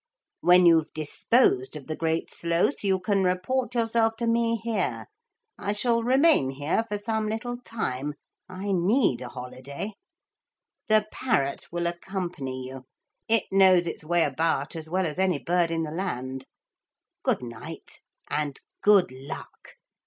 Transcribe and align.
When 0.39 0.65
you've 0.65 0.91
disposed 0.93 1.75
of 1.75 1.85
the 1.87 1.95
Great 1.95 2.31
Sloth 2.31 2.83
you 2.83 2.99
can 2.99 3.23
report 3.23 3.75
yourself 3.75 4.15
to 4.15 4.25
me 4.25 4.55
here. 4.63 5.05
I 5.59 5.73
shall 5.73 6.01
remain 6.01 6.49
here 6.49 6.83
for 6.89 6.97
some 6.97 7.27
little 7.29 7.57
time. 7.57 8.15
I 8.49 8.71
need 8.71 9.21
a 9.21 9.29
holiday. 9.29 9.91
The 10.87 11.07
parrot 11.11 11.67
will 11.71 11.85
accompany 11.85 12.65
you. 12.65 12.85
It 13.27 13.43
knows 13.51 13.85
its 13.85 14.03
way 14.03 14.23
about 14.23 14.75
as 14.75 14.89
well 14.89 15.05
as 15.05 15.19
any 15.19 15.37
bird 15.37 15.69
in 15.69 15.83
the 15.83 15.91
land. 15.91 16.45
Good 17.21 17.43
night. 17.43 18.01
And 18.27 18.59
good 18.81 19.11
luck! 19.11 19.75